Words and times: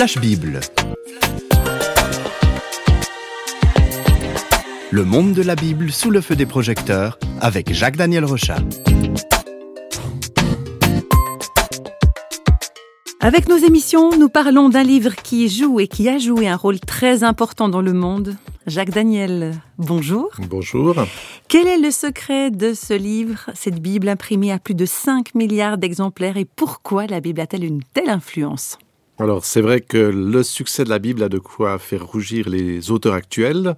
Flash 0.00 0.16
Bible. 0.16 0.60
Le 4.90 5.04
monde 5.04 5.34
de 5.34 5.42
la 5.42 5.54
Bible 5.54 5.92
sous 5.92 6.10
le 6.10 6.22
feu 6.22 6.36
des 6.36 6.46
projecteurs 6.46 7.18
avec 7.42 7.74
Jacques-Daniel 7.74 8.24
Rochat. 8.24 8.60
Avec 13.20 13.46
nos 13.50 13.58
émissions, 13.58 14.16
nous 14.16 14.30
parlons 14.30 14.70
d'un 14.70 14.84
livre 14.84 15.14
qui 15.16 15.50
joue 15.50 15.80
et 15.80 15.86
qui 15.86 16.08
a 16.08 16.16
joué 16.16 16.48
un 16.48 16.56
rôle 16.56 16.80
très 16.80 17.22
important 17.22 17.68
dans 17.68 17.82
le 17.82 17.92
monde. 17.92 18.38
Jacques 18.66 18.92
Daniel, 18.92 19.60
bonjour. 19.76 20.30
Bonjour. 20.48 20.94
Quel 21.48 21.66
est 21.66 21.78
le 21.78 21.90
secret 21.90 22.50
de 22.50 22.72
ce 22.72 22.94
livre, 22.94 23.50
cette 23.52 23.82
Bible 23.82 24.08
imprimée 24.08 24.50
à 24.50 24.58
plus 24.58 24.74
de 24.74 24.86
5 24.86 25.34
milliards 25.34 25.76
d'exemplaires 25.76 26.38
et 26.38 26.46
pourquoi 26.46 27.06
la 27.06 27.20
Bible 27.20 27.42
a-t-elle 27.42 27.64
une 27.64 27.82
telle 27.92 28.08
influence? 28.08 28.78
Alors 29.20 29.44
c'est 29.44 29.60
vrai 29.60 29.82
que 29.82 29.98
le 29.98 30.42
succès 30.42 30.82
de 30.82 30.88
la 30.88 30.98
Bible 30.98 31.22
a 31.22 31.28
de 31.28 31.38
quoi 31.38 31.78
faire 31.78 32.06
rougir 32.06 32.48
les 32.48 32.90
auteurs 32.90 33.12
actuels 33.12 33.76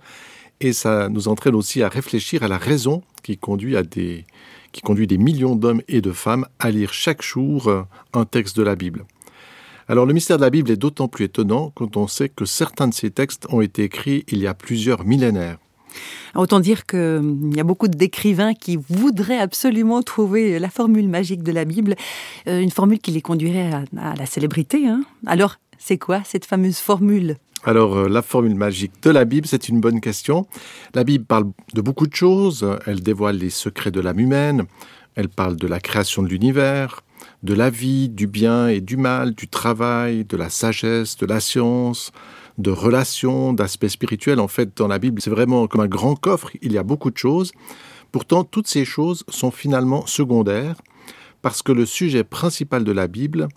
et 0.61 0.73
ça 0.73 1.09
nous 1.09 1.27
entraîne 1.27 1.57
aussi 1.57 1.83
à 1.83 1.89
réfléchir 1.89 2.45
à 2.45 2.49
la 2.49 2.59
raison 2.59 3.03
qui 3.25 3.39
conduit 3.39 3.75
des 3.91 4.25
des 4.73 5.19
millions 5.19 5.57
d'hommes 5.57 5.83
et 5.89 6.01
de 6.01 6.13
femmes 6.13 6.47
à 6.61 6.71
lire 6.71 6.93
chaque 6.93 7.23
jour 7.23 7.87
un 8.15 8.25
texte 8.25 8.57
de 8.57 8.63
la 8.63 8.77
Bible. 8.77 9.05
Alors 9.89 10.07
le 10.07 10.15
mystère 10.15 10.37
de 10.37 10.43
la 10.43 10.51
Bible 10.51 10.71
est 10.71 10.77
d'autant 10.77 11.09
plus 11.09 11.25
étonnant 11.25 11.73
quand 11.75 11.97
on 11.97 12.07
sait 12.07 12.29
que 12.29 12.45
certains 12.45 12.87
de 12.87 12.95
ces 12.95 13.11
textes 13.11 13.47
ont 13.51 13.61
été 13.61 13.83
écrits 13.83 14.25
il 14.29 14.39
y 14.39 14.47
a 14.47 14.55
plusieurs 14.55 15.05
millénaires. 15.05 15.59
Autant 16.35 16.61
dire 16.61 16.87
qu'il 16.87 16.99
hum, 16.99 17.53
y 17.55 17.61
a 17.61 17.65
beaucoup 17.65 17.89
d'écrivains 17.89 18.55
qui 18.55 18.79
voudraient 18.89 19.39
absolument 19.39 20.03
trouver 20.03 20.59
la 20.59 20.71
formule 20.71 21.09
magique 21.09 21.43
de 21.43 21.53
la 21.53 21.65
Bible, 21.65 21.95
euh, 22.49 22.61
une 22.61 22.71
formule 22.71 22.99
qui 22.99 23.11
les 23.11 23.21
conduirait 23.21 23.71
à, 23.97 24.15
la 24.15 24.27
célébrité. 24.27 24.87
Hein. 24.89 25.03
Alors, 25.27 25.57
c'est 25.79 25.99
quoi 25.99 26.23
cette 26.25 26.45
fameuse 26.45 26.79
formule? 26.79 27.37
Alors, 27.65 27.97
euh, 27.97 28.09
la 28.09 28.23
formule 28.23 28.55
magique 28.55 28.93
de 29.03 29.11
la 29.11 29.25
Bible, 29.25 29.47
c'est 29.47 29.69
une 29.69 29.81
bonne 29.81 30.01
question. 30.01 30.47
La 30.95 31.05
Bible 31.05 31.25
parle 31.25 31.51
de 31.75 31.81
beaucoup 31.81 32.07
de 32.07 32.15
choses. 32.15 32.67
Elle 32.87 33.03
dévoile 33.03 33.37
les 33.37 33.51
secrets 33.51 33.91
de 33.91 34.01
l'âme 34.01 34.19
humaine. 34.19 34.65
Elle 35.15 35.29
parle 35.29 35.57
de 35.57 35.67
la 35.67 35.79
création 35.79 36.23
de 36.23 36.29
l'univers, 36.29 37.03
de 37.43 37.55
la 37.55 37.71
vie, 37.71 38.09
du 38.09 38.27
bien 38.27 38.69
et 38.69 38.81
du 38.81 38.97
mal, 38.97 39.35
du 39.35 39.47
travail, 39.47 40.25
de 40.25 40.37
la 40.37 40.49
sagesse, 40.49 41.17
de 41.19 41.27
la 41.27 41.39
science, 41.39 42.13
de 42.63 42.71
relations, 42.71 43.53
d'aspects 43.53 43.89
spirituels. 43.89 44.41
En 44.41 44.49
fait, 44.49 44.77
dans 44.77 44.89
la 44.89 44.99
Bible, 44.99 45.21
c'est 45.21 45.31
vraiment 45.31 45.67
comme 45.67 45.81
un 45.81 45.89
grand 45.89 46.15
coffre, 46.15 46.51
il 46.63 46.73
y 46.73 46.79
a 46.79 46.83
beaucoup 46.83 47.11
de 47.11 47.19
choses. 47.19 47.53
Pourtant, 48.13 48.45
toutes 48.45 48.69
ces 48.69 48.85
choses 48.85 49.25
sont 49.29 49.51
finalement 49.51 50.07
secondaires, 50.07 50.77
parce 51.43 51.63
que 51.63 51.73
le 51.73 51.87
sujet 51.87 52.25
principal 52.25 52.85
de 52.85 52.93
la 52.93 53.09
Bible, 53.09 53.49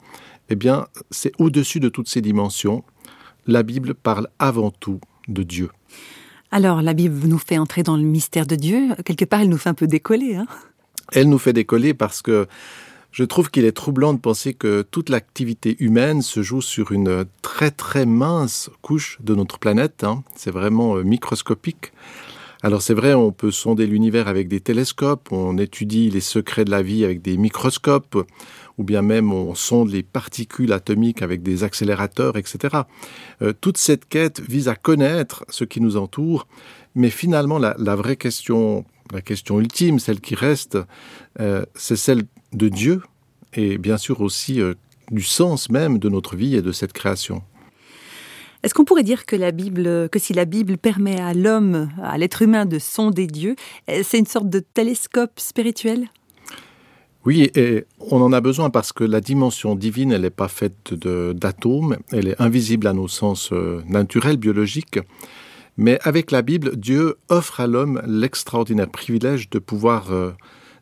eh 0.50 0.56
bien, 0.56 0.88
c'est 1.12 1.32
au-dessus 1.40 1.80
de 1.80 1.90
toutes 1.90 2.10
ces 2.10 2.22
dimensions. 2.22 2.84
La 3.48 3.64
Bible 3.64 3.94
parle 3.94 4.28
avant 4.40 4.72
tout 4.72 5.00
de 5.28 5.44
Dieu. 5.44 5.70
Alors, 6.52 6.82
la 6.82 6.94
Bible 6.94 7.28
nous 7.28 7.38
fait 7.38 7.58
entrer 7.58 7.84
dans 7.84 7.98
le 7.98 8.04
mystère 8.04 8.48
de 8.48 8.56
Dieu. 8.56 8.96
Quelque 9.04 9.26
part, 9.26 9.42
elle 9.42 9.50
nous 9.50 9.58
fait 9.58 9.70
un 9.70 9.74
peu 9.74 9.88
décoller. 9.88 10.36
Hein 10.36 10.48
elle 11.12 11.30
nous 11.30 11.38
fait 11.38 11.54
décoller 11.54 11.94
parce 11.94 12.22
que 12.22 12.48
je 13.16 13.24
trouve 13.24 13.50
qu'il 13.50 13.64
est 13.64 13.72
troublant 13.72 14.14
de 14.14 14.20
penser 14.20 14.54
que 14.54 14.82
toute 14.82 15.08
l'activité 15.08 15.78
humaine 15.80 16.22
se 16.22 16.44
joue 16.44 16.62
sur 16.62 16.92
une 16.92 17.24
très 17.42 17.72
très 17.72 18.06
mince 18.06 18.70
couche 18.82 19.20
de 19.22 19.34
notre 19.34 19.58
planète. 19.58 20.04
Hein. 20.04 20.26
C'est 20.36 20.52
vraiment 20.52 20.98
euh, 20.98 21.04
microscopique. 21.04 21.94
Alors 22.62 22.82
c'est 22.82 22.94
vrai, 22.94 23.14
on 23.14 23.32
peut 23.32 23.52
sonder 23.52 23.88
l'univers 23.88 24.28
avec 24.28 24.50
des 24.50 24.60
télescopes, 24.60 25.32
on 25.32 25.58
étudie 25.58 26.10
les 26.10 26.20
secrets 26.20 26.66
de 26.66 26.72
la 26.72 26.82
vie 26.82 27.06
avec 27.06 27.22
des 27.22 27.38
microscopes, 27.38 28.18
ou 28.78 28.84
bien 28.84 29.02
même 29.02 29.32
on 29.32 29.56
sonde 29.56 29.92
les 29.92 30.04
particules 30.04 30.74
atomiques 30.74 31.22
avec 31.22 31.42
des 31.42 31.64
accélérateurs, 31.64 32.36
etc. 32.36 32.80
Euh, 33.42 33.54
toute 33.54 33.78
cette 33.78 34.10
quête 34.10 34.42
vise 34.42 34.68
à 34.68 34.76
connaître 34.76 35.46
ce 35.48 35.64
qui 35.64 35.80
nous 35.80 35.96
entoure, 35.96 36.48
mais 36.96 37.12
finalement 37.12 37.60
la, 37.60 37.96
vraie 37.96 38.18
question, 38.18 38.84
la 39.14 39.22
question 39.22 39.62
ultime, 39.62 40.00
celle 40.00 40.20
qui 40.20 40.36
reste, 40.36 40.78
euh, 41.40 41.66
c'est 41.76 41.96
celle 41.96 42.24
de 42.56 42.70
Dieu 42.70 43.02
et 43.54 43.78
bien 43.78 43.98
sûr 43.98 44.22
aussi 44.22 44.62
euh, 44.62 44.74
du 45.12 45.22
sens 45.22 45.70
même 45.70 46.00
de 46.00 46.10
notre 46.10 46.36
vie 46.36 46.56
et 46.56 46.62
de 46.62 46.72
cette 46.72 46.94
création. 46.94 47.42
Est-ce 48.64 48.74
qu'on 48.74 48.86
pourrait 48.86 49.04
dire 49.04 49.26
que 49.26 49.36
la 49.36 49.52
Bible, 49.52 50.10
que 50.10 50.18
si 50.18 50.34
la 50.34 50.46
Bible 50.46 50.78
permet 50.78 51.20
à 51.20 51.34
l'homme, 51.34 51.90
à 52.02 52.18
l'être 52.18 52.42
humain 52.42 52.66
de 52.66 52.80
sonder 52.80 53.28
Dieu, 53.28 53.56
euh, 53.90 54.02
c'est 54.04 54.18
une 54.18 54.26
sorte 54.26 54.50
de 54.50 54.60
télescope 54.60 55.40
spirituel? 55.40 56.08
Oui, 57.26 57.50
et 57.56 57.86
on 58.00 58.22
en 58.22 58.34
a 58.34 58.42
besoin 58.42 58.70
parce 58.70 58.94
que 58.94 59.04
la 59.04 59.20
dimension 59.20 59.76
divine, 59.76 60.12
elle 60.12 60.22
n'est 60.22 60.30
pas 60.30 60.48
faite 60.48 60.94
d'atomes, 60.94 61.98
elle 62.12 62.28
est 62.28 62.42
invisible 62.42 62.86
à 62.86 62.94
nos 62.94 63.08
sens 63.08 63.50
euh, 63.52 63.82
naturels, 63.88 64.38
biologiques. 64.38 65.00
Mais 65.78 66.00
avec 66.04 66.32
la 66.32 66.42
Bible, 66.42 66.76
Dieu 66.76 67.18
offre 67.30 67.60
à 67.60 67.68
l'homme 67.68 68.02
l'extraordinaire 68.08 68.90
privilège 68.90 69.50
de 69.50 69.60
pouvoir 69.60 70.12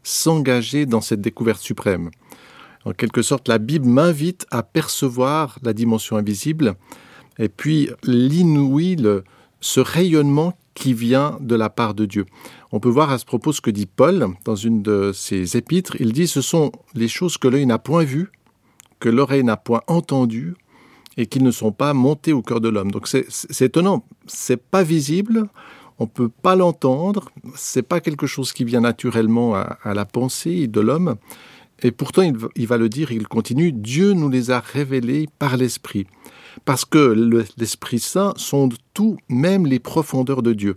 s'engager 0.03 0.85
dans 0.85 1.01
cette 1.01 1.21
découverte 1.21 1.61
suprême. 1.61 2.11
En 2.85 2.91
quelque 2.91 3.21
sorte, 3.21 3.47
la 3.47 3.57
Bible 3.57 3.87
m'invite 3.87 4.45
à 4.51 4.61
percevoir 4.61 5.57
la 5.63 5.73
dimension 5.73 6.17
invisible 6.17 6.75
et 7.39 7.49
puis 7.49 7.89
l'inouï, 8.03 8.97
ce 9.61 9.79
rayonnement 9.79 10.53
qui 10.75 10.93
vient 10.93 11.37
de 11.39 11.55
la 11.55 11.69
part 11.69 11.93
de 11.93 12.05
Dieu. 12.05 12.25
On 12.71 12.79
peut 12.79 12.89
voir 12.89 13.11
à 13.11 13.17
ce 13.17 13.25
propos 13.25 13.53
ce 13.53 13.61
que 13.61 13.69
dit 13.69 13.85
Paul 13.85 14.27
dans 14.43 14.55
une 14.55 14.81
de 14.81 15.11
ses 15.13 15.55
épîtres. 15.55 15.95
Il 15.99 16.13
dit 16.13 16.27
Ce 16.27 16.41
sont 16.41 16.71
les 16.95 17.07
choses 17.07 17.37
que 17.37 17.47
l'œil 17.47 17.65
n'a 17.65 17.79
point 17.79 18.03
vues, 18.03 18.31
que 18.99 19.09
l'oreille 19.09 19.43
n'a 19.43 19.57
point 19.57 19.81
entendues, 19.87 20.55
et 21.17 21.27
qui 21.27 21.39
ne 21.39 21.51
sont 21.51 21.71
pas 21.71 21.93
montées 21.93 22.33
au 22.33 22.41
cœur 22.41 22.59
de 22.59 22.69
l'homme. 22.69 22.91
Donc 22.91 23.07
c'est 23.07 23.61
étonnant. 23.61 24.05
C'est 24.25 24.57
pas 24.57 24.83
visible, 24.83 25.47
on 26.03 26.07
peut 26.07 26.29
pas 26.29 26.55
l'entendre, 26.55 27.29
c'est 27.55 27.81
pas 27.81 27.99
quelque 27.99 28.27
chose 28.27 28.53
qui 28.53 28.63
vient 28.63 28.81
naturellement 28.81 29.55
à, 29.55 29.77
à 29.83 29.93
la 29.93 30.05
pensée 30.05 30.67
de 30.67 30.81
l'homme, 30.81 31.15
et 31.83 31.91
pourtant, 31.91 32.21
il, 32.21 32.67
va 32.67 32.77
le 32.77 32.89
dire, 32.89 33.11
il 33.11 33.27
continue, 33.27 33.73
Dieu 33.73 34.13
nous 34.13 34.29
les 34.29 34.51
a 34.51 34.61
révélés 34.61 35.27
par 35.37 35.57
l'Esprit. 35.57 36.07
Parce 36.65 36.85
que 36.85 37.47
l'Esprit 37.57 37.99
Saint 37.99 38.33
sonde 38.37 38.75
tout, 38.93 39.17
même 39.27 39.65
les 39.65 39.79
profondeurs 39.79 40.43
de 40.43 40.53
Dieu. 40.53 40.75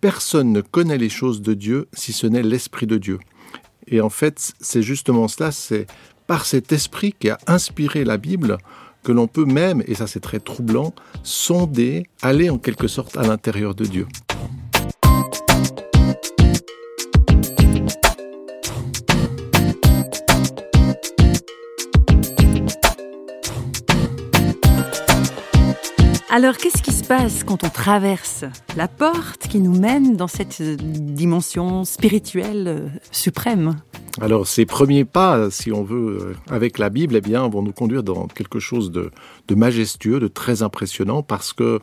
Personne 0.00 0.52
ne 0.52 0.62
connaît 0.62 0.98
les 0.98 1.10
choses 1.10 1.42
de 1.42 1.52
Dieu 1.52 1.88
si 1.92 2.12
ce 2.12 2.26
n'est 2.26 2.42
l'Esprit 2.42 2.86
de 2.86 2.96
Dieu. 2.96 3.18
Et 3.88 4.00
en 4.00 4.10
fait, 4.10 4.54
c'est 4.58 4.82
justement 4.82 5.28
cela, 5.28 5.52
c'est 5.52 5.86
par 6.26 6.46
cet 6.46 6.72
esprit 6.72 7.14
qui 7.18 7.28
a 7.28 7.38
inspiré 7.46 8.04
la 8.04 8.16
Bible 8.16 8.58
que 9.02 9.12
l'on 9.12 9.28
peut 9.28 9.44
même, 9.44 9.84
et 9.86 9.94
ça 9.94 10.06
c'est 10.08 10.20
très 10.20 10.40
troublant, 10.40 10.92
sonder, 11.22 12.04
aller 12.22 12.50
en 12.50 12.58
quelque 12.58 12.88
sorte 12.88 13.16
à 13.16 13.22
l'intérieur 13.22 13.74
de 13.74 13.84
Dieu. 13.84 14.06
Alors, 26.28 26.56
qu'est-ce 26.56 26.82
qui 26.82 26.90
se 26.90 27.04
passe 27.04 27.44
quand 27.44 27.62
on 27.62 27.68
traverse 27.68 28.44
la 28.76 28.88
porte 28.88 29.46
qui 29.46 29.60
nous 29.60 29.78
mène 29.78 30.16
dans 30.16 30.26
cette 30.26 30.60
dimension 30.60 31.84
spirituelle 31.84 32.64
euh, 32.66 32.88
suprême? 33.12 33.76
Alors 34.20 34.48
ces 34.48 34.66
premiers 34.66 35.04
pas, 35.04 35.50
si 35.52 35.70
on 35.70 35.84
veut, 35.84 36.18
euh, 36.20 36.34
avec 36.52 36.78
la 36.78 36.90
Bible, 36.90 37.14
eh 37.14 37.20
bien, 37.20 37.46
vont 37.46 37.62
nous 37.62 37.72
conduire 37.72 38.02
dans 38.02 38.26
quelque 38.26 38.58
chose 38.58 38.90
de, 38.90 39.12
majestueux, 39.54 40.18
de 40.18 40.26
très 40.26 40.62
impressionnant, 40.62 41.22
parce 41.22 41.52
que 41.52 41.78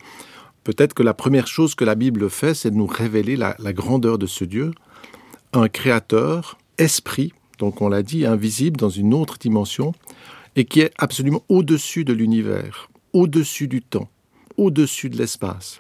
peut-être 0.66 0.94
que 0.94 1.03
la 1.03 1.14
première 1.14 1.48
chose 1.48 1.74
que 1.74 1.86
la 1.86 1.96
Bible 1.96 2.30
fait, 2.30 2.53
c'est 2.53 2.72
de 2.72 2.76
nous 2.76 2.86
révéler 2.86 3.38
la, 3.38 3.56
la 3.59 3.72
grandeur 3.72 4.18
de 4.18 4.26
ce 4.26 4.44
Dieu, 4.44 4.72
un 5.53 5.70
créateur, 5.70 6.58
esprit, 6.78 7.32
donc 7.59 7.82
on 7.82 7.88
l'a 7.88 8.03
dit, 8.03 8.26
invisible 8.26 8.76
dans 8.76 8.90
une 8.90 9.14
autre 9.14 9.38
dimension, 9.38 9.94
et 10.58 10.66
qui 10.66 10.82
est 10.82 10.91
absolument 10.97 11.44
au-dessus 11.47 12.03
de 12.03 12.12
l'univers, 12.12 12.90
au-dessus 13.14 13.70
du 13.70 13.82
temps 13.82 14.09
au-dessus 14.58 15.09
de 15.09 15.17
l'espace. 15.17 15.79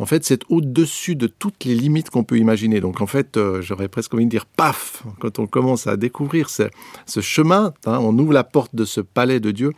En 0.00 0.06
fait, 0.06 0.24
c'est 0.24 0.40
au-dessus 0.48 1.14
de 1.14 1.26
toutes 1.26 1.66
les 1.66 1.74
limites 1.74 2.08
qu'on 2.08 2.24
peut 2.24 2.38
imaginer. 2.38 2.80
Donc, 2.80 3.02
en 3.02 3.06
fait, 3.06 3.36
euh, 3.36 3.60
j'aurais 3.60 3.88
presque 3.88 4.14
envie 4.14 4.24
de 4.24 4.30
dire 4.30 4.46
paf 4.46 5.02
quand 5.20 5.38
on 5.38 5.46
commence 5.46 5.86
à 5.86 5.98
découvrir 5.98 6.48
ce, 6.48 6.70
chemin. 7.20 7.74
Hein, 7.84 7.98
on 8.00 8.18
ouvre 8.18 8.32
la 8.32 8.42
porte 8.42 8.74
de 8.74 8.86
ce 8.86 9.02
palais 9.02 9.40
de 9.40 9.50
Dieu. 9.50 9.72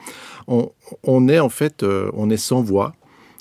On, 0.47 1.29
est 1.29 1.41
en 1.41 1.49
fait, 1.49 1.83
euh, 1.83 2.09
on 2.15 2.31
est 2.31 2.37
sans 2.37 2.63
voix. 2.63 2.95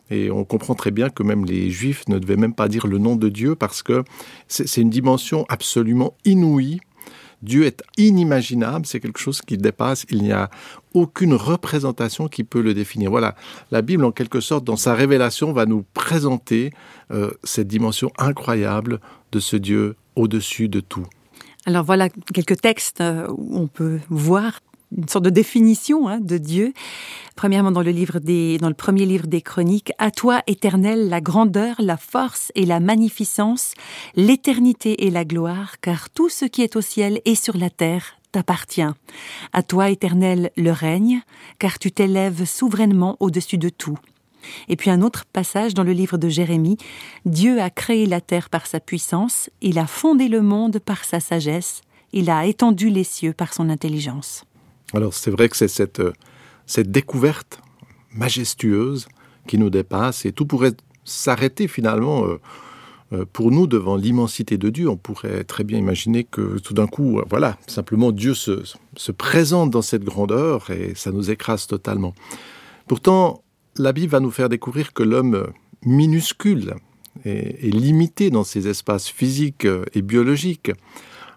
Et 0.09 0.31
on 0.31 0.43
comprend 0.43 0.73
très 0.73 0.89
bien 0.89 1.09
que 1.09 1.21
même 1.21 1.45
les 1.45 1.69
Juifs 1.69 2.07
ne 2.09 2.17
devaient 2.17 2.35
même 2.35 2.55
pas 2.55 2.67
dire 2.67 2.87
le 2.87 2.97
nom 2.97 3.15
de 3.15 3.29
Dieu 3.29 3.55
parce 3.55 3.83
que 3.83 4.03
c'est 4.47 4.81
une 4.81 4.89
dimension 4.89 5.45
absolument 5.49 6.15
inouïe 6.25 6.81
Dieu 7.41 7.65
est 7.65 7.81
inimaginable, 7.97 8.85
c'est 8.85 8.99
quelque 8.99 9.19
chose 9.19 9.41
qui 9.41 9.57
dépasse, 9.57 10.05
il 10.09 10.21
n'y 10.21 10.31
a 10.31 10.49
aucune 10.93 11.33
représentation 11.33 12.27
qui 12.27 12.43
peut 12.43 12.61
le 12.61 12.73
définir. 12.73 13.09
Voilà, 13.09 13.35
la 13.71 13.81
Bible, 13.81 14.05
en 14.05 14.11
quelque 14.11 14.41
sorte, 14.41 14.63
dans 14.63 14.75
sa 14.75 14.93
révélation, 14.93 15.53
va 15.53 15.65
nous 15.65 15.83
présenter 15.93 16.71
euh, 17.11 17.31
cette 17.43 17.67
dimension 17.67 18.11
incroyable 18.17 18.99
de 19.31 19.39
ce 19.39 19.55
Dieu 19.55 19.95
au-dessus 20.15 20.69
de 20.69 20.79
tout. 20.79 21.05
Alors 21.65 21.83
voilà 21.83 22.09
quelques 22.09 22.59
textes 22.59 23.01
euh, 23.01 23.27
où 23.29 23.57
on 23.57 23.67
peut 23.67 23.99
voir 24.09 24.59
une 24.95 25.07
sorte 25.07 25.25
de 25.25 25.29
définition 25.29 26.07
hein, 26.07 26.19
de 26.19 26.37
Dieu. 26.37 26.73
Premièrement, 27.35 27.71
dans 27.71 27.81
le, 27.81 27.91
livre 27.91 28.19
des, 28.19 28.57
dans 28.57 28.67
le 28.67 28.73
premier 28.73 29.05
livre 29.05 29.27
des 29.27 29.41
Chroniques, 29.41 29.91
À 29.97 30.11
toi, 30.11 30.41
éternel, 30.47 31.09
la 31.09 31.21
grandeur, 31.21 31.75
la 31.79 31.97
force 31.97 32.51
et 32.55 32.65
la 32.65 32.79
magnificence, 32.79 33.73
l'éternité 34.15 35.05
et 35.05 35.11
la 35.11 35.25
gloire, 35.25 35.79
car 35.81 36.09
tout 36.09 36.29
ce 36.29 36.45
qui 36.45 36.61
est 36.61 36.75
au 36.75 36.81
ciel 36.81 37.21
et 37.25 37.35
sur 37.35 37.57
la 37.57 37.69
terre 37.69 38.17
t'appartient. 38.31 38.81
À 39.53 39.63
toi, 39.63 39.89
éternel, 39.89 40.51
le 40.55 40.71
règne, 40.71 41.21
car 41.59 41.79
tu 41.79 41.91
t'élèves 41.91 42.45
souverainement 42.45 43.17
au-dessus 43.19 43.57
de 43.57 43.69
tout. 43.69 43.97
Et 44.67 44.75
puis 44.75 44.89
un 44.89 45.01
autre 45.01 45.25
passage 45.25 45.73
dans 45.73 45.83
le 45.83 45.91
livre 45.91 46.17
de 46.17 46.29
Jérémie, 46.29 46.77
Dieu 47.25 47.61
a 47.61 47.69
créé 47.69 48.05
la 48.05 48.21
terre 48.21 48.49
par 48.49 48.65
sa 48.65 48.79
puissance, 48.79 49.49
il 49.61 49.77
a 49.77 49.85
fondé 49.85 50.27
le 50.27 50.41
monde 50.41 50.79
par 50.79 51.03
sa 51.05 51.19
sagesse, 51.19 51.81
il 52.13 52.29
a 52.29 52.45
étendu 52.45 52.89
les 52.89 53.03
cieux 53.03 53.33
par 53.33 53.53
son 53.53 53.69
intelligence. 53.69 54.43
Alors 54.93 55.13
c'est 55.13 55.31
vrai 55.31 55.49
que 55.49 55.57
c'est 55.57 55.67
cette, 55.67 55.99
euh, 55.99 56.13
cette 56.65 56.91
découverte 56.91 57.61
majestueuse 58.13 59.07
qui 59.47 59.57
nous 59.57 59.69
dépasse 59.69 60.25
et 60.25 60.31
tout 60.31 60.45
pourrait 60.45 60.73
s'arrêter 61.05 61.67
finalement 61.67 62.25
euh, 62.25 62.39
euh, 63.13 63.25
pour 63.31 63.51
nous 63.51 63.67
devant 63.67 63.95
l'immensité 63.95 64.57
de 64.57 64.69
Dieu. 64.69 64.89
On 64.89 64.97
pourrait 64.97 65.43
très 65.43 65.63
bien 65.63 65.79
imaginer 65.79 66.23
que 66.23 66.59
tout 66.59 66.73
d'un 66.73 66.87
coup, 66.87 67.21
voilà, 67.29 67.57
simplement 67.67 68.11
Dieu 68.11 68.33
se, 68.33 68.63
se 68.95 69.11
présente 69.11 69.71
dans 69.71 69.81
cette 69.81 70.03
grandeur 70.03 70.69
et 70.69 70.93
ça 70.95 71.11
nous 71.11 71.31
écrase 71.31 71.67
totalement. 71.67 72.13
Pourtant, 72.87 73.43
la 73.77 73.93
Bible 73.93 74.11
va 74.11 74.19
nous 74.19 74.31
faire 74.31 74.49
découvrir 74.49 74.93
que 74.93 75.03
l'homme 75.03 75.47
minuscule 75.85 76.75
est, 77.23 77.73
limité 77.73 78.29
dans 78.29 78.43
ses 78.43 78.67
espaces 78.67 79.07
physiques 79.07 79.67
et 79.93 80.01
biologiques. 80.01 80.71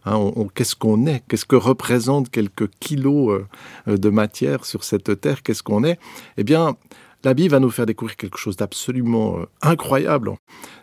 Hein, 0.07 0.33
qu'est-ce 0.55 0.77
qu'on 0.77 1.07
est? 1.07 1.23
Qu'est-ce 1.29 1.47
que 1.47 1.57
représentent 1.57 2.31
quelques 2.31 2.69
kilos 2.81 3.43
euh, 3.89 3.97
de 3.97 4.11
matière 4.11 4.65
sur 4.65 4.85
cette 4.85 5.21
terre? 5.21 5.43
Qu'est-ce 5.43 5.63
qu'on 5.63 5.85
est? 5.85 5.99
Eh 6.37 6.45
bien, 6.45 6.77
la 7.25 7.33
Bible 7.33 7.53
va 7.53 7.61
nous 7.61 7.71
faire 7.71 7.87
découvrir 7.87 8.17
quelque 8.17 8.39
chose 8.39 8.57
d'absolument 8.57 9.39
euh, 9.39 9.47
incroyable. 9.63 10.33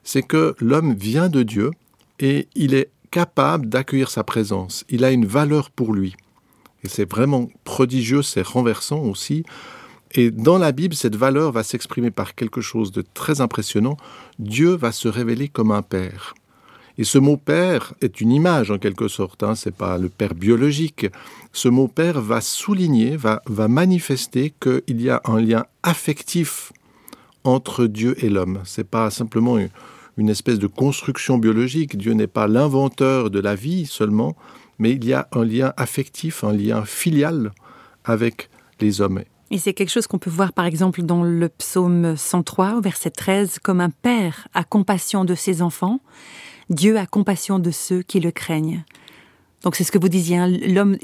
C'est 0.04 0.24
que 0.24 0.56
l'homme 0.60 0.96
vient 0.96 1.30
de 1.30 1.44
Dieu 1.44 1.72
et 2.20 2.48
il 2.56 2.74
est 2.74 2.90
capable 3.12 3.68
d'accueillir 3.68 4.10
sa 4.10 4.24
présence. 4.24 4.86
Il 4.90 5.04
a 5.04 5.12
une 5.12 5.26
valeur 5.26 5.70
pour 5.70 5.94
lui. 5.94 6.16
Et 6.84 6.88
c'est 6.88 7.10
vraiment 7.10 7.50
prodigieux, 7.64 8.24
c'est 8.24 8.46
renversant 8.46 9.02
aussi. 9.02 9.44
Et 10.14 10.32
dans 10.32 10.58
la 10.58 10.72
Bible, 10.72 10.96
cette 10.96 11.16
valeur 11.16 11.52
va 11.52 11.64
s'exprimer 11.64 12.12
par 12.12 12.36
quelque 12.36 12.60
chose 12.60 12.92
de 12.92 13.04
très 13.14 13.40
impressionnant. 13.40 13.98
Dieu 14.40 14.76
va 14.76 14.92
se 14.92 15.08
révéler 15.08 15.48
comme 15.48 15.72
un 15.72 15.84
père. 15.84 16.34
Et 16.98 17.04
ce 17.04 17.18
mot 17.18 17.38
père 17.38 17.94
est 18.02 18.22
une 18.22 18.32
image 18.32 18.72
en 18.72 18.78
quelque 18.78 19.08
sorte, 19.08 19.44
hein, 19.44 19.56
c'est 19.56 19.76
pas 19.76 19.98
le 19.98 20.10
père 20.10 20.34
biologique. 20.34 21.08
Ce 21.54 21.70
mot 21.70 21.88
père 21.88 22.22
va 22.22 22.42
souligner, 22.42 23.16
va, 23.16 23.42
va 23.46 23.68
manifester 23.68 24.54
qu'il 24.60 25.02
y 25.02 25.10
a 25.10 25.22
un 25.26 25.40
lien 25.40 25.66
affectif 25.84 26.72
entre 27.44 27.88
Dieu 27.88 28.16
et 28.24 28.30
l'homme. 28.30 28.60
C'est 28.66 28.88
pas 28.88 29.10
simplement 29.10 29.58
une, 29.58 29.70
une 30.18 30.30
espèce 30.30 30.60
de 30.60 30.68
construction 30.68 31.38
biologique. 31.38 31.98
Dieu 31.98 32.14
n'est 32.14 32.28
pas 32.28 32.48
l'inventeur 32.48 33.30
de 33.30 33.40
la 33.40 33.56
vie 33.56 33.86
seulement, 33.86 34.36
mais 34.80 34.92
il 34.92 35.06
y 35.06 35.14
a 35.14 35.28
un 35.32 35.44
lien 35.44 35.74
affectif, 35.78 36.44
un 36.44 36.54
lien 36.54 36.86
filial 36.86 37.52
avec 38.04 38.50
les 38.80 39.02
hommes. 39.02 39.22
Et 39.52 39.58
c'est 39.58 39.74
quelque 39.74 39.90
chose 39.90 40.08
qu'on 40.08 40.18
peut 40.18 40.30
voir 40.30 40.54
par 40.54 40.66
exemple 40.66 41.02
dans 41.04 41.24
le 41.24 41.50
psaume 41.50 42.16
103 42.16 42.76
au 42.76 42.82
verset 42.82 43.12
13, 43.12 43.60
comme 43.60 43.82
un 43.82 43.90
père 43.90 44.48
a 44.54 44.64
compassion 44.64 45.26
de 45.26 45.36
ses 45.36 45.62
enfants. 45.62 46.00
Dieu 46.72 46.98
a 46.98 47.06
compassion 47.06 47.60
de 47.60 47.70
ceux 47.70 48.02
qui 48.02 48.20
le 48.20 48.32
craignent. 48.32 48.84
Donc 49.64 49.76
c'est 49.76 49.84
ce 49.84 49.92
que 49.92 50.00
vous 50.00 50.10
disiez, 50.10 50.38
hein, 50.38 50.48
l'homme, 50.48 50.98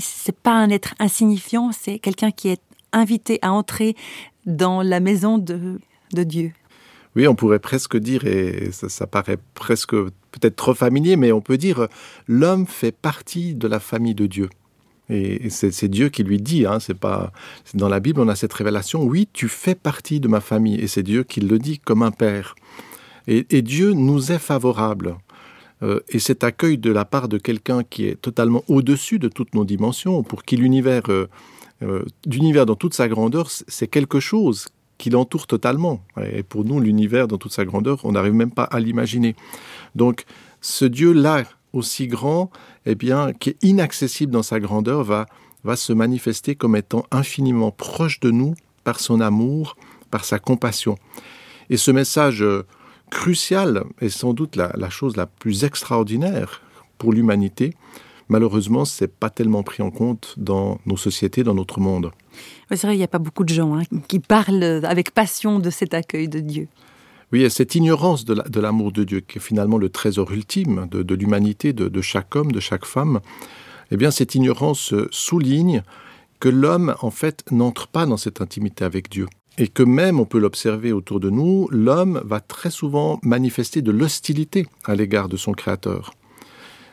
c'est 0.00 0.36
pas 0.36 0.54
un 0.54 0.70
être 0.70 0.94
insignifiant, 0.98 1.72
c'est 1.72 1.98
quelqu'un 1.98 2.30
qui 2.30 2.48
est 2.48 2.62
invité 2.92 3.38
à 3.42 3.52
entrer 3.52 3.96
dans 4.46 4.80
la 4.80 5.00
maison 5.00 5.36
de, 5.36 5.80
de 6.14 6.22
Dieu. 6.22 6.52
Oui, 7.16 7.26
on 7.26 7.34
pourrait 7.34 7.58
presque 7.58 7.96
dire, 7.96 8.24
et 8.26 8.70
ça, 8.72 8.88
ça 8.88 9.06
paraît 9.06 9.38
presque 9.54 9.92
peut-être 9.92 10.56
trop 10.56 10.74
familier, 10.74 11.16
mais 11.16 11.32
on 11.32 11.40
peut 11.40 11.58
dire 11.58 11.88
l'homme 12.28 12.66
fait 12.66 12.92
partie 12.92 13.54
de 13.54 13.66
la 13.66 13.80
famille 13.80 14.14
de 14.14 14.26
Dieu. 14.26 14.48
Et 15.10 15.48
c'est 15.48 15.88
Dieu 15.88 16.10
qui 16.10 16.22
lui 16.22 16.38
dit, 16.38 16.66
hein, 16.66 16.80
c'est 16.80 16.98
pas 16.98 17.32
dans 17.72 17.88
la 17.88 17.98
Bible 17.98 18.20
on 18.20 18.28
a 18.28 18.36
cette 18.36 18.52
révélation. 18.52 19.02
Oui, 19.02 19.26
tu 19.32 19.48
fais 19.48 19.74
partie 19.74 20.20
de 20.20 20.28
ma 20.28 20.40
famille, 20.40 20.78
et 20.78 20.86
c'est 20.86 21.02
Dieu 21.02 21.24
qui 21.24 21.40
le 21.40 21.58
dit 21.58 21.78
comme 21.78 22.02
un 22.02 22.10
père. 22.10 22.54
Et, 23.28 23.62
Dieu 23.62 23.92
nous 23.92 24.32
est 24.32 24.38
favorable. 24.38 25.18
Euh, 25.82 26.00
et 26.08 26.18
cet 26.18 26.44
accueil 26.44 26.78
de 26.78 26.90
la 26.90 27.04
part 27.04 27.28
de 27.28 27.36
quelqu'un 27.36 27.84
qui 27.84 28.06
est 28.06 28.20
totalement 28.20 28.64
au-dessus 28.68 29.18
de 29.18 29.28
toutes 29.28 29.54
nos 29.54 29.66
dimensions, 29.66 30.22
pour 30.22 30.44
qui 30.44 30.56
l'univers, 30.56 31.02
euh, 31.10 31.28
euh, 31.82 32.04
l'univers 32.26 32.64
dans 32.64 32.74
toute 32.74 32.94
sa 32.94 33.06
grandeur, 33.06 33.50
c'est 33.50 33.86
quelque 33.86 34.18
chose 34.18 34.68
qui 34.96 35.10
l'entoure 35.10 35.46
totalement. 35.46 36.00
Et 36.32 36.42
pour 36.42 36.64
nous, 36.64 36.80
l'univers 36.80 37.28
dans 37.28 37.36
toute 37.36 37.52
sa 37.52 37.66
grandeur, 37.66 38.00
on 38.04 38.12
n'arrive 38.12 38.32
même 38.32 38.50
pas 38.50 38.64
à 38.64 38.80
l'imaginer. 38.80 39.36
Donc, 39.94 40.24
ce 40.62 40.86
Dieu-là, 40.86 41.44
aussi 41.74 42.08
grand, 42.08 42.50
eh 42.86 42.94
bien, 42.94 43.34
qui 43.34 43.50
est 43.50 43.62
inaccessible 43.62 44.32
dans 44.32 44.42
sa 44.42 44.58
grandeur, 44.58 45.04
va 45.04 45.76
se 45.76 45.92
manifester 45.92 46.56
comme 46.56 46.76
étant 46.76 47.04
infiniment 47.10 47.70
proche 47.70 48.20
de 48.20 48.30
nous 48.30 48.54
par 48.84 49.00
son 49.00 49.20
amour, 49.20 49.76
par 50.10 50.24
sa 50.24 50.38
compassion. 50.38 50.96
Et 51.68 51.76
ce 51.76 51.90
message 51.90 52.42
crucial 53.10 53.84
et 54.00 54.08
sans 54.08 54.32
doute 54.32 54.56
la, 54.56 54.90
chose 54.90 55.16
la 55.16 55.26
plus 55.26 55.64
extraordinaire 55.64 56.62
pour 56.98 57.12
l'humanité. 57.12 57.74
Malheureusement, 58.28 58.84
ce 58.84 59.04
n'est 59.04 59.08
pas 59.08 59.30
tellement 59.30 59.62
pris 59.62 59.82
en 59.82 59.90
compte 59.90 60.34
dans 60.36 60.78
nos 60.86 60.96
sociétés, 60.96 61.44
dans 61.44 61.54
notre 61.54 61.80
monde. 61.80 62.10
c'est 62.70 62.82
vrai, 62.82 62.94
il 62.94 62.98
n'y 62.98 63.04
a 63.04 63.08
pas 63.08 63.18
beaucoup 63.18 63.44
de 63.44 63.52
gens 63.52 63.74
hein, 63.74 63.82
qui 64.06 64.18
parlent 64.18 64.84
avec 64.84 65.12
passion 65.12 65.58
de 65.58 65.70
cet 65.70 65.94
accueil 65.94 66.28
de 66.28 66.40
Dieu. 66.40 66.68
Oui, 67.32 67.42
et 67.42 67.50
cette 67.50 67.74
ignorance 67.74 68.24
de 68.24 68.60
l'amour 68.60 68.90
de, 68.90 69.04
Dieu, 69.04 69.20
qui 69.20 69.38
est 69.38 69.40
finalement 69.40 69.76
le 69.76 69.90
trésor 69.90 70.32
ultime 70.32 70.88
de, 70.90 71.14
l'humanité, 71.14 71.74
de, 71.74 71.88
de, 71.88 72.00
chaque 72.00 72.34
homme, 72.36 72.52
de 72.52 72.60
chaque 72.60 72.86
femme, 72.86 73.20
eh 73.90 73.96
bien, 73.96 74.10
cette 74.10 74.34
ignorance 74.34 74.94
souligne 75.10 75.82
que 76.40 76.48
l'homme, 76.48 76.94
en 77.00 77.10
fait, 77.10 77.44
n'entre 77.50 77.88
pas 77.88 78.06
dans 78.06 78.16
cette 78.16 78.40
intimité 78.40 78.84
avec 78.84 79.10
Dieu 79.10 79.26
et 79.58 79.66
que 79.66 79.82
même, 79.82 80.20
on 80.20 80.24
peut 80.24 80.38
l'observer 80.38 80.92
autour 80.92 81.18
de 81.18 81.30
nous, 81.30 81.68
l'homme 81.70 82.22
va 82.24 82.40
très 82.40 82.70
souvent 82.70 83.18
manifester 83.22 83.82
de 83.82 83.90
l'hostilité 83.90 84.66
à 84.84 84.94
l'égard 84.94 85.28
de 85.28 85.36
son 85.36 85.52
créateur. 85.52 86.14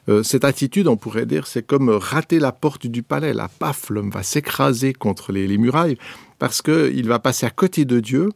Euh, 0.09 0.23
cette 0.23 0.43
attitude, 0.43 0.87
on 0.87 0.97
pourrait 0.97 1.27
dire, 1.27 1.47
c'est 1.47 1.65
comme 1.65 1.89
rater 1.89 2.39
la 2.39 2.51
porte 2.51 2.87
du 2.87 3.03
palais. 3.03 3.33
La 3.33 3.47
paf, 3.47 3.89
l'homme 3.89 4.09
va 4.09 4.23
s'écraser 4.23 4.93
contre 4.93 5.31
les, 5.31 5.47
les 5.47 5.57
murailles 5.57 5.97
parce 6.39 6.61
qu'il 6.61 7.07
va 7.07 7.19
passer 7.19 7.45
à 7.45 7.51
côté 7.51 7.85
de 7.85 7.99
Dieu. 7.99 8.29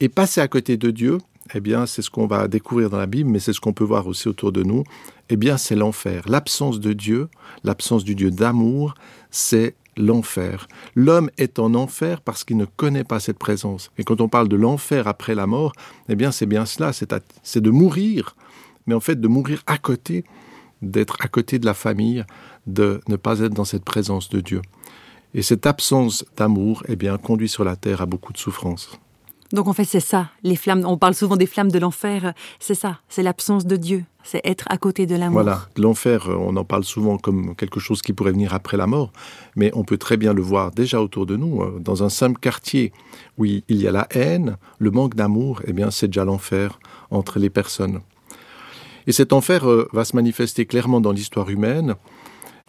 Et 0.00 0.08
passer 0.08 0.40
à 0.40 0.48
côté 0.48 0.76
de 0.76 0.90
Dieu, 0.90 1.18
eh 1.54 1.60
bien, 1.60 1.84
c'est 1.86 2.02
ce 2.02 2.10
qu'on 2.10 2.26
va 2.26 2.46
découvrir 2.46 2.88
dans 2.88 2.98
la 2.98 3.06
Bible, 3.06 3.30
mais 3.30 3.40
c'est 3.40 3.52
ce 3.52 3.60
qu'on 3.60 3.72
peut 3.72 3.84
voir 3.84 4.06
aussi 4.06 4.28
autour 4.28 4.52
de 4.52 4.62
nous. 4.62 4.84
Eh 5.28 5.36
bien, 5.36 5.56
c'est 5.56 5.74
l'enfer. 5.74 6.22
L'absence 6.28 6.78
de 6.78 6.92
Dieu, 6.92 7.28
l'absence 7.64 8.04
du 8.04 8.14
Dieu 8.14 8.30
d'amour, 8.30 8.94
c'est 9.30 9.74
l'enfer. 9.98 10.68
L'homme 10.94 11.30
est 11.36 11.58
en 11.58 11.74
enfer 11.74 12.22
parce 12.22 12.44
qu'il 12.44 12.56
ne 12.56 12.64
connaît 12.64 13.04
pas 13.04 13.20
cette 13.20 13.38
présence. 13.38 13.90
Et 13.98 14.04
quand 14.04 14.20
on 14.20 14.28
parle 14.28 14.48
de 14.48 14.56
l'enfer 14.56 15.06
après 15.06 15.34
la 15.34 15.46
mort, 15.46 15.72
eh 16.08 16.16
bien 16.16 16.30
c'est 16.30 16.46
bien 16.46 16.64
cela, 16.64 16.92
c'est 16.92 17.60
de 17.60 17.70
mourir, 17.70 18.36
mais 18.86 18.94
en 18.94 19.00
fait 19.00 19.20
de 19.20 19.28
mourir 19.28 19.62
à 19.66 19.76
côté, 19.76 20.24
d'être 20.80 21.16
à 21.20 21.28
côté 21.28 21.58
de 21.58 21.66
la 21.66 21.74
famille, 21.74 22.24
de 22.66 23.00
ne 23.08 23.16
pas 23.16 23.40
être 23.40 23.54
dans 23.54 23.64
cette 23.64 23.84
présence 23.84 24.28
de 24.28 24.40
Dieu. 24.40 24.62
Et 25.34 25.42
cette 25.42 25.66
absence 25.66 26.24
d'amour, 26.36 26.82
eh 26.88 26.96
bien, 26.96 27.18
conduit 27.18 27.48
sur 27.48 27.64
la 27.64 27.76
terre 27.76 28.00
à 28.00 28.06
beaucoup 28.06 28.32
de 28.32 28.38
souffrances. 28.38 28.98
Donc 29.52 29.66
en 29.66 29.72
fait, 29.72 29.84
c'est 29.84 30.00
ça, 30.00 30.28
les 30.42 30.56
flammes. 30.56 30.84
On 30.86 30.98
parle 30.98 31.14
souvent 31.14 31.36
des 31.36 31.46
flammes 31.46 31.70
de 31.70 31.78
l'enfer. 31.78 32.34
C'est 32.60 32.74
ça, 32.74 32.98
c'est 33.08 33.22
l'absence 33.22 33.64
de 33.64 33.76
Dieu. 33.76 34.04
C'est 34.22 34.42
être 34.44 34.66
à 34.68 34.76
côté 34.76 35.06
de 35.06 35.16
l'amour. 35.16 35.42
Voilà, 35.42 35.66
l'enfer, 35.76 36.28
on 36.28 36.54
en 36.56 36.64
parle 36.64 36.84
souvent 36.84 37.16
comme 37.16 37.54
quelque 37.56 37.80
chose 37.80 38.02
qui 38.02 38.12
pourrait 38.12 38.32
venir 38.32 38.52
après 38.52 38.76
la 38.76 38.86
mort, 38.86 39.10
mais 39.56 39.70
on 39.74 39.84
peut 39.84 39.96
très 39.96 40.18
bien 40.18 40.34
le 40.34 40.42
voir 40.42 40.70
déjà 40.70 41.00
autour 41.00 41.24
de 41.24 41.36
nous. 41.36 41.62
Euh, 41.62 41.78
dans 41.80 42.02
un 42.02 42.10
simple 42.10 42.38
quartier 42.38 42.92
où 43.38 43.46
il 43.46 43.62
y 43.68 43.88
a 43.88 43.92
la 43.92 44.06
haine, 44.10 44.58
le 44.78 44.90
manque 44.90 45.14
d'amour, 45.14 45.62
eh 45.66 45.72
bien, 45.72 45.90
c'est 45.90 46.08
déjà 46.08 46.26
l'enfer 46.26 46.78
entre 47.10 47.38
les 47.38 47.48
personnes. 47.48 48.00
Et 49.06 49.12
cet 49.12 49.32
enfer 49.32 49.66
euh, 49.66 49.88
va 49.94 50.04
se 50.04 50.14
manifester 50.14 50.66
clairement 50.66 51.00
dans 51.00 51.12
l'histoire 51.12 51.48
humaine. 51.48 51.94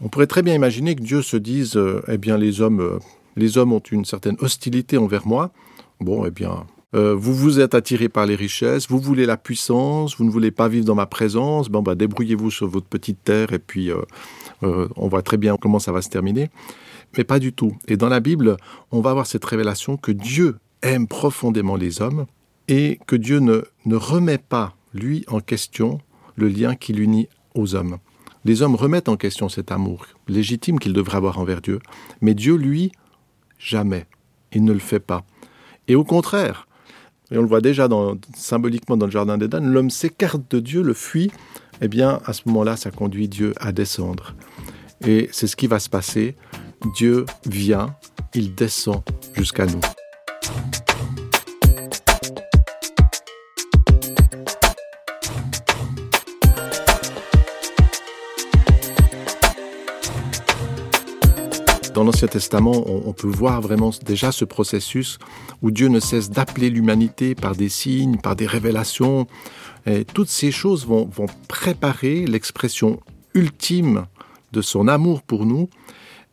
On 0.01 0.07
pourrait 0.07 0.27
très 0.27 0.43
bien 0.43 0.53
imaginer 0.53 0.95
que 0.95 1.01
Dieu 1.01 1.21
se 1.21 1.35
dise, 1.35 1.75
euh, 1.75 2.01
eh 2.07 2.17
bien, 2.17 2.37
les 2.37 2.61
hommes, 2.61 2.99
les 3.35 3.57
hommes 3.57 3.73
ont 3.73 3.83
une 3.91 4.05
certaine 4.05 4.37
hostilité 4.39 4.97
envers 4.97 5.27
moi 5.27 5.51
Bon, 5.99 6.25
eh 6.25 6.31
bien, 6.31 6.65
euh, 6.95 7.13
vous 7.13 7.35
vous 7.35 7.59
êtes 7.59 7.75
attiré 7.75 8.09
par 8.09 8.25
les 8.25 8.35
richesses, 8.35 8.87
vous 8.87 8.99
voulez 8.99 9.25
la 9.25 9.37
puissance, 9.37 10.17
vous 10.17 10.23
ne 10.23 10.31
voulez 10.31 10.49
pas 10.49 10.67
vivre 10.67 10.85
dans 10.85 10.95
ma 10.95 11.05
présence, 11.05 11.69
bon, 11.69 11.83
bah, 11.83 11.93
débrouillez-vous 11.93 12.49
sur 12.49 12.67
votre 12.67 12.87
petite 12.87 13.23
terre 13.23 13.53
et 13.53 13.59
puis 13.59 13.91
euh, 13.91 14.01
euh, 14.63 14.87
on 14.95 15.07
voit 15.07 15.21
très 15.21 15.37
bien 15.37 15.57
comment 15.57 15.77
ça 15.77 15.91
va 15.91 16.01
se 16.01 16.09
terminer. 16.09 16.49
Mais 17.17 17.23
pas 17.23 17.39
du 17.39 17.53
tout. 17.53 17.75
Et 17.87 17.97
dans 17.97 18.09
la 18.09 18.21
Bible, 18.21 18.57
on 18.91 19.01
va 19.01 19.11
avoir 19.11 19.27
cette 19.27 19.45
révélation 19.45 19.97
que 19.97 20.11
Dieu 20.11 20.57
aime 20.81 21.07
profondément 21.07 21.75
les 21.75 22.01
hommes 22.01 22.25
et 22.67 22.99
que 23.05 23.15
Dieu 23.15 23.39
ne, 23.39 23.61
ne 23.85 23.95
remet 23.95 24.37
pas, 24.37 24.75
lui, 24.93 25.25
en 25.27 25.41
question 25.41 25.99
le 26.35 26.47
lien 26.47 26.75
qui 26.75 26.93
l'unit 26.93 27.27
aux 27.55 27.75
hommes. 27.75 27.97
Les 28.45 28.61
hommes 28.61 28.75
remettent 28.75 29.09
en 29.09 29.17
question 29.17 29.49
cet 29.49 29.71
amour 29.71 30.05
légitime 30.27 30.79
qu'ils 30.79 30.93
devraient 30.93 31.17
avoir 31.17 31.39
envers 31.39 31.61
Dieu, 31.61 31.79
mais 32.21 32.33
Dieu, 32.33 32.55
lui, 32.55 32.91
jamais. 33.59 34.05
Il 34.53 34.63
ne 34.63 34.71
le 34.71 34.79
fait 34.79 34.99
pas. 34.99 35.25
Et 35.89 35.95
au 35.95 36.03
contraire, 36.05 36.67
et 37.31 37.37
on 37.37 37.41
le 37.41 37.47
voit 37.47 37.61
déjà 37.61 37.87
symboliquement 38.35 38.95
dans 38.95 39.07
le 39.07 39.11
Jardin 39.11 39.37
d'Éden, 39.37 39.61
l'homme 39.61 39.89
s'écarte 39.89 40.49
de 40.51 40.59
Dieu, 40.59 40.81
le 40.81 40.93
fuit, 40.93 41.31
eh 41.81 41.87
bien, 41.87 42.21
à 42.25 42.33
ce 42.33 42.43
moment-là, 42.45 42.77
ça 42.77 42.91
conduit 42.91 43.27
Dieu 43.27 43.53
à 43.57 43.71
descendre. 43.71 44.35
Et 45.05 45.29
c'est 45.31 45.47
ce 45.47 45.55
qui 45.55 45.67
va 45.67 45.79
se 45.79 45.89
passer. 45.89 46.35
Dieu 46.95 47.25
vient, 47.45 47.95
il 48.33 48.55
descend 48.55 49.01
jusqu'à 49.35 49.65
nous. 49.65 49.81
Dans 61.99 62.05
l'Ancien 62.05 62.29
Testament, 62.29 62.85
on, 62.87 63.11
peut 63.11 63.27
voir 63.27 63.59
vraiment 63.59 63.91
déjà 64.05 64.31
ce 64.31 64.45
processus 64.45 65.19
où 65.61 65.69
Dieu 65.69 65.89
ne 65.89 65.99
cesse 65.99 66.29
d'appeler 66.29 66.69
l'humanité 66.69 67.35
par 67.35 67.57
des 67.57 67.67
signes, 67.67 68.15
par 68.15 68.37
des 68.37 68.47
révélations. 68.47 69.27
Et 69.85 70.05
toutes 70.05 70.29
ces 70.29 70.49
choses 70.49 70.87
vont, 70.87 71.09
préparer 71.49 72.25
l'expression 72.25 73.01
ultime 73.33 74.05
de 74.53 74.61
son 74.61 74.87
amour 74.87 75.23
pour 75.23 75.45
nous 75.45 75.67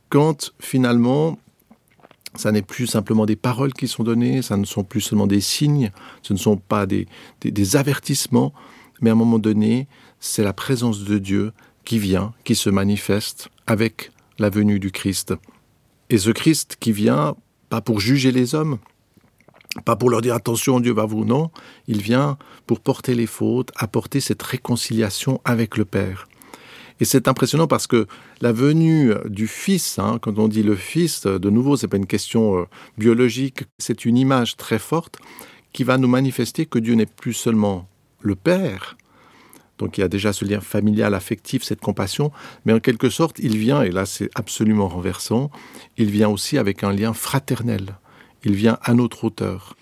quand 0.09 0.53
finalement 0.61 1.37
ça 2.37 2.53
n'est 2.53 2.63
plus 2.63 2.87
simplement 2.87 3.27
des 3.27 3.35
paroles 3.35 3.73
qui 3.73 3.89
sont 3.89 4.05
données, 4.05 4.43
ça 4.43 4.57
ne 4.57 4.65
sont 4.65 4.85
plus 4.85 5.01
seulement 5.01 5.27
des 5.27 5.41
signes, 5.41 5.91
ce 6.23 6.33
ne 6.33 6.39
sont 6.39 6.59
pas 6.59 6.87
des, 6.87 7.09
des 7.41 7.75
avertissements, 7.75 8.53
mais 9.01 9.11
à 9.11 9.15
un 9.15 9.17
moment 9.17 9.41
donné, 9.41 9.89
c'est 10.21 10.45
la 10.45 10.53
présence 10.53 11.03
de 11.03 11.19
Dieu 11.19 11.53
qui 11.85 11.99
vient, 11.99 12.35
qui 12.45 12.55
se 12.55 12.71
manifeste 12.71 13.49
avec 13.67 14.13
la 14.39 14.49
venue 14.49 14.79
du 14.79 14.93
Christ. 14.93 15.35
Et 16.11 16.19
ce 16.19 16.31
Christ 16.31 16.77
qui 16.79 16.93
vient, 16.93 17.37
pas 17.69 17.81
pour 17.81 18.01
juger 18.01 18.33
les 18.33 18.55
hommes, 18.55 18.79
pas 19.85 19.97
pour 19.97 20.11
leur 20.11 20.23
dire 20.23 20.35
attention, 20.35 20.81
Dieu 20.81 20.93
va 20.93 21.05
vous, 21.05 21.25
non, 21.25 21.51
il 21.87 22.01
vient 22.01 22.39
pour 22.67 22.81
porter 22.81 23.15
les 23.15 23.27
fautes, 23.27 23.71
apporter 23.77 24.21
cette 24.21 24.43
réconciliation 24.43 25.41
avec 25.45 25.77
le 25.77 25.85
Père. 25.85 26.29
Et 26.99 27.05
c'est 27.05 27.29
impressionnant 27.29 27.67
parce 27.67 27.87
que 27.87 28.07
la 28.41 28.53
venue 28.53 29.13
du 29.27 29.47
Fils, 29.47 29.99
hein, 29.99 30.19
quand 30.21 30.39
on 30.39 30.49
dit 30.49 30.63
le 30.63 30.77
Fils, 30.77 31.27
de 31.27 31.51
nouveau, 31.51 31.77
c'est 31.77 31.89
pas 31.89 31.99
une 31.99 32.07
question 32.07 32.59
euh, 32.59 32.65
biologique, 32.97 33.65
c'est 33.79 34.07
une 34.07 34.17
image 34.17 34.57
très 34.57 34.79
forte 34.79 35.19
qui 35.73 35.85
va 35.85 35.99
nous 35.99 36.09
manifester 36.09 36.65
que 36.65 36.79
Dieu 36.79 36.95
n'est 36.95 37.05
plus 37.05 37.35
seulement 37.35 37.87
le 38.23 38.35
Père, 38.35 38.97
donc 39.79 39.99
il 39.99 40.01
y 40.01 40.05
a 40.05 40.09
déjà 40.09 40.33
ce 40.33 40.45
lien 40.45 40.61
familial, 40.61 41.15
affectif, 41.15 41.63
cette 41.63 41.81
compassion, 41.81 42.33
mais 42.65 42.73
en 42.73 42.81
quelque 42.81 43.11
sorte, 43.11 43.39
il 43.39 43.57
vient, 43.57 43.83
et 43.83 43.91
là 43.91 44.07
c'est 44.07 44.31
absolument 44.35 44.89
renversant, 44.89 45.51
il 45.97 46.11
vient 46.11 46.29
aussi 46.29 46.59
avec 46.59 46.85
un 46.85 46.93
lien 46.93 47.13
fraternel. 47.13 47.97
Il 48.45 48.55
vient 48.55 48.79
à 48.83 48.95
notre 48.95 49.25
hauteur. 49.25 49.75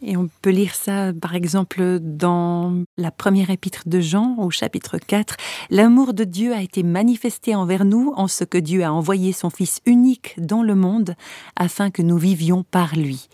Et 0.00 0.16
on 0.16 0.28
peut 0.42 0.50
lire 0.50 0.74
ça, 0.74 1.12
par 1.12 1.34
exemple, 1.34 1.98
dans 2.00 2.84
la 2.96 3.10
première 3.10 3.50
épître 3.50 3.82
de 3.86 4.00
Jean, 4.00 4.36
au 4.38 4.50
chapitre 4.50 4.96
4. 4.98 5.36
L'amour 5.70 6.14
de 6.14 6.22
Dieu 6.24 6.54
a 6.54 6.62
été 6.62 6.84
manifesté 6.84 7.54
envers 7.56 7.84
nous 7.84 8.12
en 8.16 8.28
ce 8.28 8.44
que 8.44 8.58
Dieu 8.58 8.84
a 8.84 8.92
envoyé 8.92 9.32
son 9.32 9.50
Fils 9.50 9.80
unique 9.86 10.34
dans 10.38 10.62
le 10.62 10.76
monde 10.76 11.16
afin 11.56 11.90
que 11.90 12.02
nous 12.02 12.16
vivions 12.16 12.62
par 12.62 12.94
lui. 12.94 13.28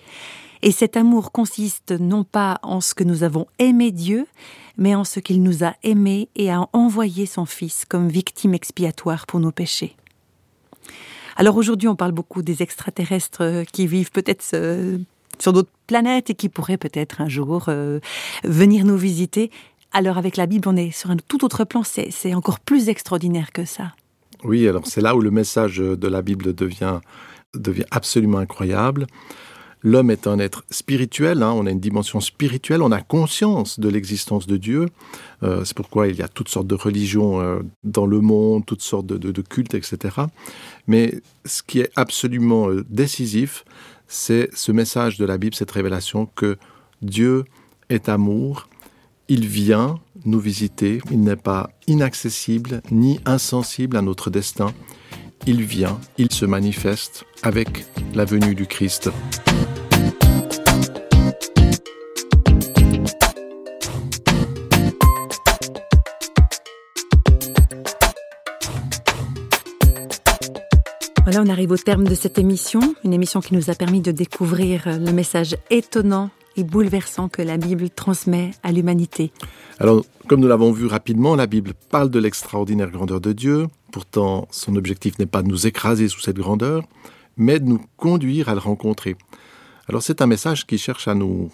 Et 0.66 0.72
cet 0.72 0.96
amour 0.96 1.30
consiste 1.30 1.92
non 1.92 2.24
pas 2.24 2.58
en 2.62 2.80
ce 2.80 2.94
que 2.94 3.04
nous 3.04 3.22
avons 3.22 3.46
aimé 3.58 3.90
Dieu, 3.90 4.26
mais 4.78 4.94
en 4.94 5.04
ce 5.04 5.20
qu'il 5.20 5.42
nous 5.42 5.62
a 5.62 5.74
aimés 5.82 6.30
et 6.36 6.50
a 6.50 6.66
envoyé 6.72 7.26
son 7.26 7.44
Fils 7.44 7.84
comme 7.84 8.08
victime 8.08 8.54
expiatoire 8.54 9.26
pour 9.26 9.40
nos 9.40 9.52
péchés. 9.52 9.94
Alors 11.36 11.58
aujourd'hui, 11.58 11.86
on 11.86 11.96
parle 11.96 12.12
beaucoup 12.12 12.40
des 12.40 12.62
extraterrestres 12.62 13.64
qui 13.74 13.86
vivent 13.86 14.10
peut-être 14.10 14.52
euh, 14.54 14.96
sur 15.38 15.52
d'autres 15.52 15.68
planètes 15.86 16.30
et 16.30 16.34
qui 16.34 16.48
pourraient 16.48 16.78
peut-être 16.78 17.20
un 17.20 17.28
jour 17.28 17.66
euh, 17.68 18.00
venir 18.44 18.86
nous 18.86 18.96
visiter. 18.96 19.50
Alors 19.92 20.16
avec 20.16 20.38
la 20.38 20.46
Bible, 20.46 20.66
on 20.66 20.76
est 20.76 20.92
sur 20.92 21.10
un 21.10 21.18
tout 21.18 21.44
autre 21.44 21.64
plan, 21.64 21.82
c'est 21.84 22.32
encore 22.32 22.58
plus 22.58 22.88
extraordinaire 22.88 23.52
que 23.52 23.66
ça. 23.66 23.92
Oui, 24.44 24.66
alors 24.66 24.86
c'est 24.86 25.02
là 25.02 25.14
où 25.14 25.20
le 25.20 25.30
message 25.30 25.76
de 25.76 26.08
la 26.08 26.22
Bible 26.22 26.54
devient, 26.54 27.00
devient 27.52 27.84
absolument 27.90 28.38
incroyable. 28.38 29.06
L'homme 29.86 30.10
est 30.10 30.26
un 30.26 30.38
être 30.38 30.64
spirituel, 30.70 31.42
hein, 31.42 31.52
on 31.54 31.66
a 31.66 31.70
une 31.70 31.78
dimension 31.78 32.18
spirituelle, 32.18 32.80
on 32.80 32.90
a 32.90 33.02
conscience 33.02 33.78
de 33.78 33.90
l'existence 33.90 34.46
de 34.46 34.56
Dieu. 34.56 34.88
Euh, 35.42 35.62
c'est 35.66 35.76
pourquoi 35.76 36.08
il 36.08 36.16
y 36.16 36.22
a 36.22 36.28
toutes 36.28 36.48
sortes 36.48 36.66
de 36.66 36.74
religions 36.74 37.38
euh, 37.38 37.60
dans 37.84 38.06
le 38.06 38.22
monde, 38.22 38.64
toutes 38.64 38.80
sortes 38.80 39.06
de, 39.06 39.42
cultes, 39.42 39.74
etc. 39.74 40.22
Mais 40.86 41.20
ce 41.44 41.62
qui 41.62 41.80
est 41.80 41.90
absolument 41.96 42.70
euh, 42.70 42.82
décisif, 42.88 43.66
c'est 44.08 44.48
ce 44.54 44.72
message 44.72 45.18
de 45.18 45.26
la 45.26 45.36
Bible, 45.36 45.54
cette 45.54 45.72
révélation 45.72 46.30
que 46.34 46.56
Dieu 47.02 47.44
est 47.90 48.08
amour, 48.08 48.70
il 49.28 49.46
vient 49.46 50.00
nous 50.24 50.40
visiter, 50.40 51.02
il 51.10 51.20
n'est 51.20 51.36
pas 51.36 51.68
inaccessible 51.86 52.80
ni 52.90 53.20
insensible 53.26 53.98
à 53.98 54.02
notre 54.02 54.30
destin, 54.30 54.72
il 55.46 55.62
vient, 55.62 56.00
il 56.16 56.32
se 56.32 56.46
manifeste 56.46 57.24
avec 57.42 57.84
la 58.14 58.24
venue 58.24 58.54
du 58.54 58.66
Christ. 58.66 59.10
On 71.44 71.50
arrive 71.50 71.72
au 71.72 71.76
terme 71.76 72.04
de 72.04 72.14
cette 72.14 72.38
émission, 72.38 72.80
une 73.04 73.12
émission 73.12 73.40
qui 73.40 73.54
nous 73.54 73.68
a 73.68 73.74
permis 73.74 74.00
de 74.00 74.12
découvrir 74.12 74.84
le 74.86 75.12
message 75.12 75.56
étonnant 75.68 76.30
et 76.56 76.64
bouleversant 76.64 77.28
que 77.28 77.42
la 77.42 77.58
Bible 77.58 77.90
transmet 77.90 78.52
à 78.62 78.72
l'humanité. 78.72 79.30
Alors, 79.78 80.06
comme 80.26 80.40
nous 80.40 80.48
l'avons 80.48 80.72
vu 80.72 80.86
rapidement, 80.86 81.36
la 81.36 81.46
Bible 81.46 81.74
parle 81.90 82.08
de 82.08 82.18
l'extraordinaire 82.18 82.90
grandeur 82.90 83.20
de 83.20 83.32
Dieu. 83.32 83.66
Pourtant, 83.92 84.48
son 84.50 84.74
objectif 84.76 85.18
n'est 85.18 85.26
pas 85.26 85.42
de 85.42 85.48
nous 85.48 85.66
écraser 85.66 86.08
sous 86.08 86.20
cette 86.20 86.36
grandeur, 86.36 86.82
mais 87.36 87.60
de 87.60 87.66
nous 87.66 87.80
conduire 87.98 88.48
à 88.48 88.54
le 88.54 88.60
rencontrer. 88.60 89.16
Alors, 89.86 90.02
c'est 90.02 90.22
un 90.22 90.26
message 90.26 90.66
qui 90.66 90.78
cherche 90.78 91.08
à 91.08 91.14
nous 91.14 91.50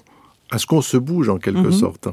à 0.50 0.58
ce 0.58 0.66
qu'on 0.66 0.82
se 0.82 0.96
bouge 0.96 1.28
en 1.28 1.38
quelque 1.38 1.68
-hmm. 1.70 1.80
sorte. 1.80 2.08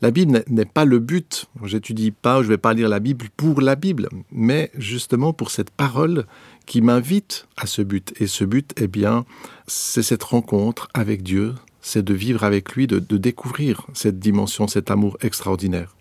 La 0.00 0.10
Bible 0.10 0.44
n'est 0.48 0.64
pas 0.64 0.84
le 0.84 0.98
but. 1.00 1.46
J'étudie 1.64 2.12
pas, 2.12 2.42
je 2.42 2.48
vais 2.48 2.58
pas 2.58 2.72
lire 2.74 2.88
la 2.88 3.00
Bible 3.00 3.26
pour 3.36 3.60
la 3.60 3.74
Bible, 3.74 4.08
mais 4.30 4.70
justement 4.76 5.32
pour 5.32 5.50
cette 5.50 5.70
parole 5.70 6.24
qui 6.66 6.82
m'invite 6.82 7.46
à 7.56 7.66
ce 7.66 7.82
but. 7.82 8.12
Et 8.20 8.26
ce 8.26 8.44
but, 8.44 8.72
eh 8.76 8.86
bien, 8.86 9.24
c'est 9.66 10.04
cette 10.10 10.22
rencontre 10.22 10.88
avec 10.94 11.22
Dieu, 11.22 11.54
c'est 11.80 12.04
de 12.04 12.14
vivre 12.14 12.44
avec 12.44 12.64
lui, 12.74 12.86
de, 12.86 12.98
de 13.00 13.16
découvrir 13.16 13.86
cette 13.94 14.18
dimension, 14.18 14.68
cet 14.68 14.90
amour 14.90 15.16
extraordinaire. 15.28 15.96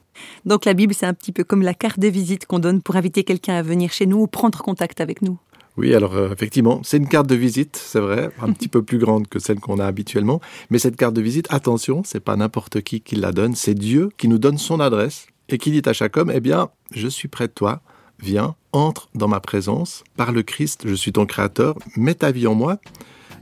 Donc 0.45 0.65
la 0.65 0.73
Bible, 0.73 0.93
c'est 0.93 1.05
un 1.05 1.13
petit 1.13 1.31
peu 1.31 1.43
comme 1.43 1.61
la 1.61 1.73
carte 1.73 1.99
de 1.99 2.07
visite 2.07 2.45
qu'on 2.45 2.59
donne 2.59 2.81
pour 2.81 2.95
inviter 2.95 3.23
quelqu'un 3.23 3.55
à 3.55 3.61
venir 3.61 3.91
chez 3.91 4.05
nous 4.05 4.19
ou 4.23 4.27
prendre 4.27 4.61
contact 4.61 5.01
avec 5.01 5.21
nous. 5.21 5.37
Oui, 5.77 5.93
alors 5.93 6.15
euh, 6.15 6.31
effectivement, 6.33 6.81
c'est 6.83 6.97
une 6.97 7.07
carte 7.07 7.27
de 7.27 7.35
visite, 7.35 7.77
c'est 7.77 7.99
vrai, 7.99 8.31
un 8.41 8.51
petit 8.51 8.67
peu 8.67 8.81
plus 8.81 8.97
grande 8.97 9.27
que 9.27 9.37
celle 9.37 9.59
qu'on 9.59 9.77
a 9.77 9.85
habituellement, 9.85 10.41
mais 10.71 10.79
cette 10.79 10.95
carte 10.95 11.13
de 11.13 11.21
visite, 11.21 11.45
attention, 11.51 12.01
c'est 12.03 12.19
pas 12.19 12.35
n'importe 12.35 12.81
qui 12.81 12.99
qui 12.99 13.15
la 13.15 13.31
donne, 13.31 13.55
c'est 13.55 13.75
Dieu 13.75 14.09
qui 14.17 14.27
nous 14.27 14.39
donne 14.39 14.57
son 14.57 14.79
adresse 14.79 15.27
et 15.49 15.59
qui 15.59 15.69
dit 15.69 15.87
à 15.87 15.93
chaque 15.93 16.17
homme, 16.17 16.31
eh 16.33 16.39
bien, 16.39 16.69
je 16.91 17.07
suis 17.07 17.27
près 17.27 17.47
de 17.47 17.53
toi, 17.53 17.81
viens, 18.19 18.55
entre 18.71 19.09
dans 19.13 19.27
ma 19.27 19.39
présence, 19.39 20.03
par 20.15 20.31
le 20.31 20.41
Christ, 20.41 20.87
je 20.87 20.95
suis 20.95 21.11
ton 21.11 21.27
créateur, 21.27 21.75
mets 21.95 22.15
ta 22.15 22.31
vie 22.31 22.47
en 22.47 22.55
moi. 22.55 22.79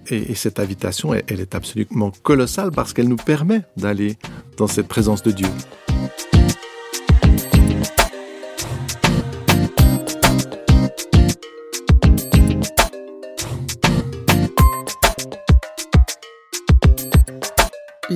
Et, 0.07 0.31
et 0.31 0.35
cette 0.35 0.59
invitation, 0.59 1.15
elle 1.15 1.39
est 1.39 1.55
absolument 1.55 2.11
colossale 2.21 2.69
parce 2.69 2.93
qu'elle 2.93 3.07
nous 3.07 3.15
permet 3.15 3.61
d'aller 3.75 4.17
dans 4.55 4.67
cette 4.67 4.87
présence 4.87 5.23
de 5.23 5.31
Dieu. 5.31 5.47